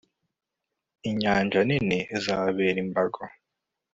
inyanja 1.09 1.59
nini 1.67 1.99
izababera 2.15 2.77
imbago 2.85 3.21